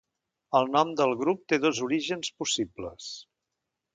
El 0.59 0.69
nom 0.75 0.93
del 1.01 1.13
grup 1.19 1.43
té 1.53 1.59
dos 1.67 1.83
orígens 1.89 2.33
possibles. 2.41 3.13